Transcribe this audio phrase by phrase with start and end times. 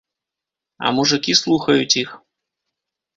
[0.87, 2.09] А мужыкі слухаюць іх.